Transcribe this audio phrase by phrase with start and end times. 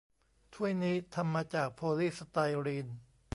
[0.53, 2.87] ถ้วยนี้ทำมาจากโพลีสไตรีน